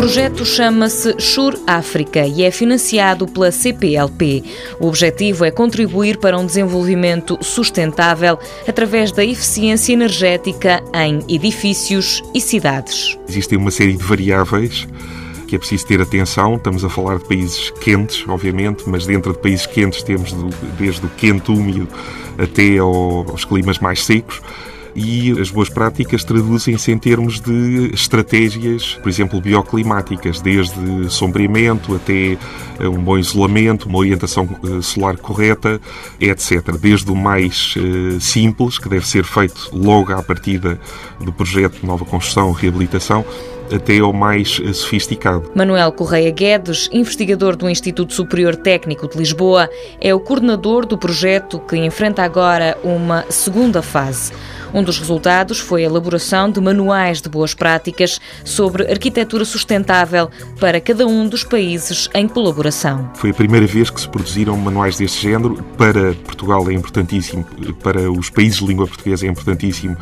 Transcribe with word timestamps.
projeto 0.00 0.46
chama-se 0.46 1.14
Sure 1.20 1.58
África 1.66 2.26
e 2.26 2.42
é 2.42 2.50
financiado 2.50 3.26
pela 3.26 3.52
CPLP. 3.52 4.42
O 4.80 4.86
objetivo 4.86 5.44
é 5.44 5.50
contribuir 5.50 6.16
para 6.16 6.38
um 6.38 6.46
desenvolvimento 6.46 7.36
sustentável 7.42 8.38
através 8.66 9.12
da 9.12 9.22
eficiência 9.22 9.92
energética 9.92 10.82
em 10.94 11.22
edifícios 11.28 12.22
e 12.34 12.40
cidades. 12.40 13.18
Existem 13.28 13.58
uma 13.58 13.70
série 13.70 13.92
de 13.92 14.02
variáveis 14.02 14.88
que 15.46 15.54
é 15.54 15.58
preciso 15.58 15.86
ter 15.86 16.00
atenção. 16.00 16.54
Estamos 16.54 16.82
a 16.82 16.88
falar 16.88 17.18
de 17.18 17.24
países 17.26 17.70
quentes, 17.82 18.24
obviamente, 18.26 18.84
mas 18.86 19.04
dentro 19.04 19.34
de 19.34 19.38
países 19.38 19.66
quentes 19.66 20.02
temos 20.02 20.34
desde 20.78 21.04
o 21.04 21.10
quente 21.10 21.50
úmido 21.50 21.86
até 22.38 22.78
aos 22.78 23.44
climas 23.44 23.78
mais 23.78 24.02
secos 24.02 24.40
e 24.94 25.32
as 25.40 25.50
boas 25.50 25.68
práticas 25.68 26.24
traduzem-se 26.24 26.90
em 26.90 26.98
termos 26.98 27.40
de 27.40 27.90
estratégias, 27.92 28.98
por 29.02 29.08
exemplo, 29.08 29.40
bioclimáticas, 29.40 30.40
desde 30.40 31.10
sombreamento 31.10 31.94
até 31.94 32.32
eh, 32.78 32.88
um 32.88 33.02
bom 33.02 33.18
isolamento, 33.18 33.88
uma 33.88 33.98
orientação 33.98 34.48
eh, 34.64 34.82
solar 34.82 35.16
correta, 35.16 35.80
etc. 36.20 36.76
Desde 36.80 37.10
o 37.10 37.14
mais 37.14 37.74
eh, 37.76 38.18
simples, 38.20 38.78
que 38.78 38.88
deve 38.88 39.06
ser 39.06 39.24
feito 39.24 39.70
logo 39.72 40.12
à 40.12 40.22
partida 40.22 40.78
do 41.20 41.32
projeto 41.32 41.80
de 41.80 41.86
nova 41.86 42.04
construção, 42.04 42.52
reabilitação, 42.52 43.24
até 43.74 43.98
ao 43.98 44.12
mais 44.12 44.60
sofisticado. 44.74 45.50
Manuel 45.54 45.92
Correia 45.92 46.30
Guedes, 46.30 46.88
investigador 46.92 47.56
do 47.56 47.68
Instituto 47.68 48.12
Superior 48.12 48.56
Técnico 48.56 49.08
de 49.08 49.16
Lisboa, 49.16 49.68
é 50.00 50.14
o 50.14 50.20
coordenador 50.20 50.86
do 50.86 50.98
projeto 50.98 51.58
que 51.58 51.76
enfrenta 51.76 52.22
agora 52.22 52.76
uma 52.82 53.24
segunda 53.28 53.82
fase. 53.82 54.32
Um 54.72 54.82
dos 54.84 54.98
resultados 54.98 55.58
foi 55.58 55.82
a 55.82 55.86
elaboração 55.86 56.50
de 56.50 56.60
manuais 56.60 57.20
de 57.20 57.28
boas 57.28 57.54
práticas 57.54 58.20
sobre 58.44 58.90
arquitetura 58.90 59.44
sustentável 59.44 60.30
para 60.60 60.80
cada 60.80 61.06
um 61.06 61.28
dos 61.28 61.42
países 61.42 62.08
em 62.14 62.28
colaboração. 62.28 63.10
Foi 63.16 63.30
a 63.30 63.34
primeira 63.34 63.66
vez 63.66 63.90
que 63.90 64.00
se 64.00 64.08
produziram 64.08 64.56
manuais 64.56 64.96
deste 64.96 65.22
género. 65.22 65.62
Para 65.76 66.14
Portugal 66.14 66.70
é 66.70 66.72
importantíssimo, 66.72 67.44
para 67.82 68.10
os 68.10 68.30
países 68.30 68.60
de 68.60 68.66
língua 68.66 68.86
portuguesa 68.86 69.26
é 69.26 69.28
importantíssimo, 69.28 69.96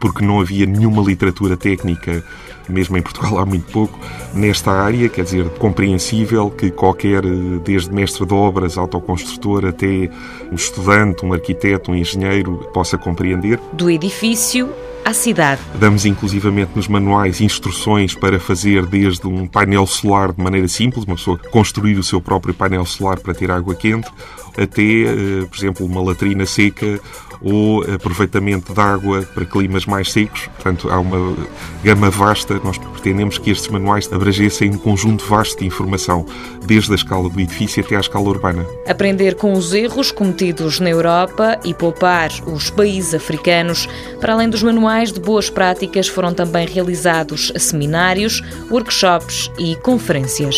porque 0.00 0.24
não 0.24 0.40
havia 0.40 0.66
nenhuma 0.66 1.02
literatura 1.02 1.56
técnica 1.56 2.24
mesmo 2.68 2.96
em 2.96 3.02
Portugal 3.02 3.38
há 3.38 3.46
muito 3.46 3.70
pouco, 3.70 3.98
nesta 4.34 4.70
área, 4.70 5.08
quer 5.08 5.24
dizer, 5.24 5.48
compreensível 5.58 6.50
que 6.50 6.70
qualquer, 6.70 7.22
desde 7.64 7.92
mestre 7.92 8.26
de 8.26 8.34
obras, 8.34 8.78
autoconstrutor, 8.78 9.66
até 9.66 10.10
um 10.50 10.54
estudante, 10.54 11.24
um 11.24 11.32
arquiteto, 11.32 11.90
um 11.90 11.94
engenheiro, 11.94 12.68
possa 12.72 12.96
compreender. 12.96 13.58
Do 13.72 13.90
edifício 13.90 14.68
à 15.04 15.12
cidade. 15.12 15.60
Damos 15.74 16.06
inclusivamente 16.06 16.70
nos 16.76 16.86
manuais 16.86 17.40
instruções 17.40 18.14
para 18.14 18.38
fazer 18.38 18.86
desde 18.86 19.26
um 19.26 19.48
painel 19.48 19.86
solar 19.86 20.32
de 20.32 20.40
maneira 20.40 20.68
simples, 20.68 21.04
uma 21.04 21.16
pessoa 21.16 21.38
construir 21.50 21.98
o 21.98 22.04
seu 22.04 22.20
próprio 22.20 22.54
painel 22.54 22.86
solar 22.86 23.18
para 23.18 23.34
ter 23.34 23.50
água 23.50 23.74
quente, 23.74 24.08
até, 24.56 24.82
eh, 24.82 25.46
por 25.50 25.56
exemplo, 25.58 25.86
uma 25.86 26.00
latrina 26.00 26.46
seca 26.46 27.00
ou 27.42 27.82
aproveitamento 27.82 28.72
de 28.72 28.80
água 28.80 29.22
para 29.34 29.44
climas 29.44 29.86
mais 29.86 30.12
secos. 30.12 30.46
Portanto, 30.54 30.88
há 30.90 30.98
uma 30.98 31.36
gama 31.82 32.10
vasta. 32.10 32.60
Nós 32.62 32.78
pretendemos 32.78 33.38
que 33.38 33.50
estes 33.50 33.68
manuais 33.68 34.10
abrangessem 34.12 34.70
um 34.70 34.78
conjunto 34.78 35.24
vasto 35.24 35.58
de 35.58 35.66
informação, 35.66 36.24
desde 36.64 36.92
a 36.92 36.94
escala 36.94 37.28
do 37.28 37.40
edifício 37.40 37.82
até 37.84 37.96
à 37.96 38.00
escala 38.00 38.28
urbana. 38.28 38.64
Aprender 38.86 39.34
com 39.34 39.52
os 39.52 39.72
erros 39.72 40.10
cometidos 40.10 40.80
na 40.80 40.90
Europa 40.90 41.58
e 41.64 41.74
poupar 41.74 42.30
os 42.46 42.70
países 42.70 43.14
africanos. 43.14 43.88
Para 44.20 44.34
além 44.34 44.48
dos 44.48 44.62
manuais 44.62 45.12
de 45.12 45.20
boas 45.20 45.50
práticas, 45.50 46.08
foram 46.08 46.32
também 46.32 46.66
realizados 46.66 47.52
seminários, 47.56 48.42
workshops 48.70 49.50
e 49.58 49.76
conferências. 49.76 50.56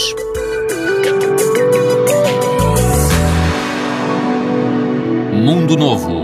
Mundo 5.33 5.77
Novo 5.77 6.24